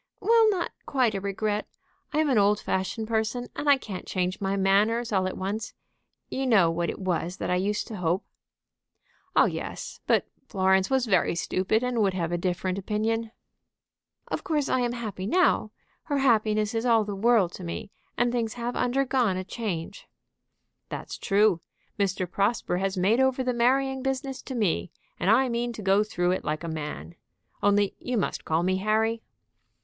[0.19, 1.67] "Well, not quite a regret.
[2.11, 5.75] I am an old fashioned person, and I can't change my manners all at once.
[6.31, 8.25] You know what it was that I used to hope."
[9.35, 9.99] "Oh yes.
[10.07, 13.29] But Florence was very stupid, and would have a different opinion."
[14.27, 15.69] "Of course I am happy now.
[16.05, 17.91] Her happiness is all the world to me.
[18.17, 20.07] And things have undergone a change."
[20.89, 21.61] "That's true.
[21.99, 22.27] Mr.
[22.27, 26.31] Prosper has made over the marrying business to me, and I mean to go through
[26.31, 27.13] it like a man.
[27.61, 29.21] Only you must call me Harry."